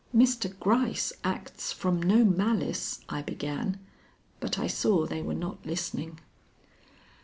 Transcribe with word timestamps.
"Mr. 0.15 0.51
Gryce 0.59 1.13
acts 1.23 1.71
from 1.71 2.01
no 2.01 2.25
malice" 2.25 3.01
I 3.09 3.21
began, 3.21 3.77
but 4.39 4.57
I 4.57 4.65
saw 4.65 5.05
they 5.05 5.21
were 5.21 5.35
not 5.35 5.63
listening. 5.63 6.19